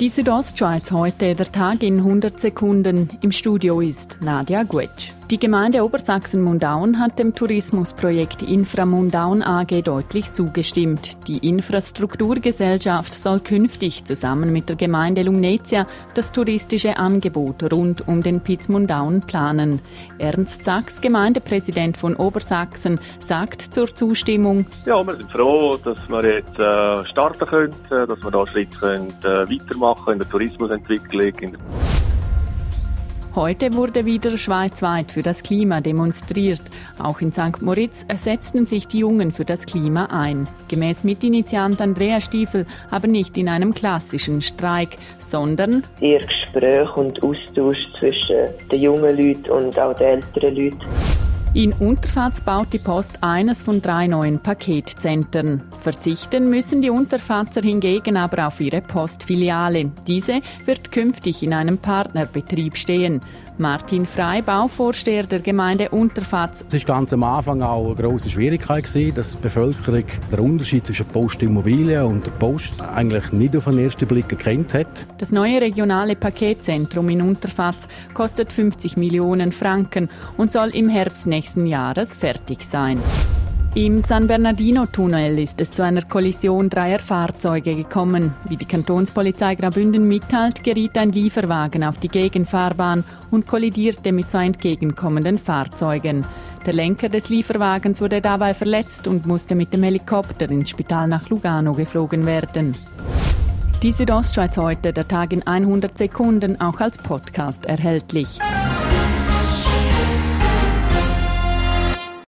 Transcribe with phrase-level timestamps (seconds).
[0.00, 3.10] Die Südostschweiz heute, der Tag in 100 Sekunden.
[3.20, 5.10] Im Studio ist Nadia Guetsch.
[5.30, 11.18] Die Gemeinde Obersachsen-Mundaun hat dem Tourismusprojekt Inframundaun AG deutlich zugestimmt.
[11.26, 18.40] Die Infrastrukturgesellschaft soll künftig zusammen mit der Gemeinde Lumnezia das touristische Angebot rund um den
[18.40, 19.82] Piz Mundaun planen.
[20.18, 24.64] Ernst Sachs, Gemeindepräsident von Obersachsen, sagt zur Zustimmung.
[24.86, 29.08] Ja, wir sind froh, dass wir jetzt äh, starten können, dass wir da Schritt können,
[29.24, 31.32] äh, weitermachen in der Tourismusentwicklung.
[31.40, 31.60] In der
[33.34, 36.62] Heute wurde wieder schweizweit für das Klima demonstriert.
[36.98, 37.62] Auch in St.
[37.62, 40.48] Moritz setzten sich die Jungen für das Klima ein.
[40.66, 47.78] Gemäß Mitinitiant Andrea Stiefel aber nicht in einem klassischen Streik, sondern eher Gespräch und Austausch
[47.98, 51.27] zwischen den jungen Leuten und auch den älteren Leuten.
[51.54, 55.62] In Unterfatz baut die Post eines von drei neuen Paketzentren.
[55.80, 59.90] Verzichten müssen die Unterfatzer hingegen aber auf ihre Postfiliale.
[60.06, 63.20] Diese wird künftig in einem Partnerbetrieb stehen.
[63.56, 66.64] Martin Frey, Bauvorsteher der Gemeinde Unterfatz.
[66.70, 70.86] Es war ganz am Anfang auch eine grosse Schwierigkeit, gewesen, dass die Bevölkerung den Unterschied
[70.86, 75.06] zwischen Postimmobilien und der Post eigentlich nicht auf den ersten Blick erkannt hat.
[75.18, 81.37] Das neue regionale Paketzentrum in Unterfatz kostet 50 Millionen Franken und soll im Herbst nächsten
[81.66, 83.00] Jahres fertig sein.
[83.74, 88.34] Im San Bernardino-Tunnel ist es zu einer Kollision dreier Fahrzeuge gekommen.
[88.48, 94.46] Wie die Kantonspolizei Graubünden mitteilt, geriet ein Lieferwagen auf die Gegenfahrbahn und kollidierte mit zwei
[94.46, 96.26] entgegenkommenden Fahrzeugen.
[96.66, 101.28] Der Lenker des Lieferwagens wurde dabei verletzt und musste mit dem Helikopter ins Spital nach
[101.28, 102.76] Lugano geflogen werden.
[103.82, 108.40] Die Südostschweiz heute, der Tag in 100 Sekunden, auch als Podcast erhältlich.